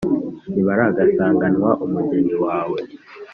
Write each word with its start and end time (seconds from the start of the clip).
ntibaragasanganwa 0.51 1.69
umugeni 1.85 2.33
wawe. 2.43 2.79